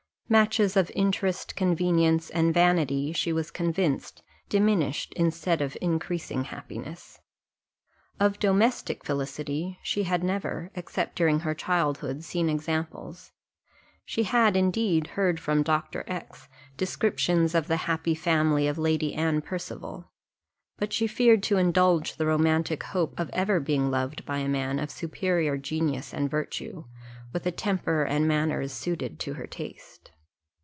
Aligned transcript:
Matches 0.31 0.77
of 0.77 0.89
interest, 0.95 1.57
convenience, 1.57 2.29
and 2.29 2.53
vanity, 2.53 3.11
she 3.11 3.33
was 3.33 3.51
convinced, 3.51 4.23
diminished 4.47 5.11
instead 5.17 5.61
of 5.61 5.75
increasing 5.81 6.45
happiness. 6.45 7.19
Of 8.17 8.39
domestic 8.39 9.03
felicity 9.03 9.77
she 9.83 10.03
had 10.03 10.23
never, 10.23 10.71
except 10.73 11.17
during 11.17 11.41
her 11.41 11.53
childhood, 11.53 12.23
seen 12.23 12.47
examples 12.49 13.33
she 14.05 14.23
had, 14.23 14.55
indeed, 14.55 15.07
heard 15.07 15.37
from 15.37 15.63
Dr. 15.63 16.05
X 16.07 16.47
descriptions 16.77 17.53
of 17.53 17.67
the 17.67 17.75
happy 17.91 18.15
family 18.15 18.69
of 18.69 18.77
Lady 18.77 19.13
Anne 19.13 19.41
Percival, 19.41 20.13
but 20.77 20.93
she 20.93 21.07
feared 21.07 21.43
to 21.43 21.57
indulge 21.57 22.15
the 22.15 22.25
romantic 22.25 22.83
hope 22.83 23.19
of 23.19 23.29
ever 23.33 23.59
being 23.59 23.91
loved 23.91 24.25
by 24.25 24.37
a 24.37 24.47
man 24.47 24.79
of 24.79 24.89
superior 24.91 25.57
genius 25.57 26.13
and 26.13 26.31
virtue, 26.31 26.85
with 27.33 27.45
a 27.45 27.51
temper 27.51 28.05
and 28.05 28.29
manners 28.29 28.71
suited 28.71 29.19
to 29.19 29.33
her 29.33 29.45
taste. 29.45 30.07